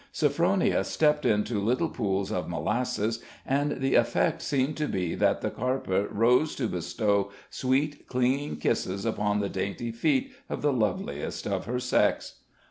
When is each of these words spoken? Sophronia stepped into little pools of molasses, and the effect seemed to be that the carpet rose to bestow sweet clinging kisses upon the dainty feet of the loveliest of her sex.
Sophronia 0.11 0.83
stepped 0.83 1.27
into 1.27 1.59
little 1.61 1.87
pools 1.89 2.31
of 2.31 2.49
molasses, 2.49 3.19
and 3.45 3.73
the 3.73 3.93
effect 3.93 4.41
seemed 4.41 4.75
to 4.77 4.87
be 4.87 5.13
that 5.13 5.41
the 5.41 5.51
carpet 5.51 6.07
rose 6.09 6.55
to 6.55 6.67
bestow 6.67 7.29
sweet 7.51 8.07
clinging 8.07 8.55
kisses 8.57 9.05
upon 9.05 9.41
the 9.41 9.47
dainty 9.49 9.91
feet 9.91 10.31
of 10.49 10.63
the 10.63 10.73
loveliest 10.73 11.45
of 11.45 11.65
her 11.65 11.79
sex. 11.79 12.39